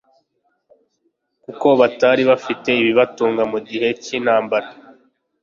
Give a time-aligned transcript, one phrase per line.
[1.43, 4.67] kuko batari bafite ibibatunga mu gihe cy'intambara